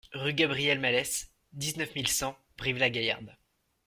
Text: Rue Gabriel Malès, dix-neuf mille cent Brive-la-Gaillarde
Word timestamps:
Rue 0.13 0.33
Gabriel 0.33 0.79
Malès, 0.79 1.29
dix-neuf 1.53 1.93
mille 1.93 2.07
cent 2.07 2.35
Brive-la-Gaillarde 2.57 3.37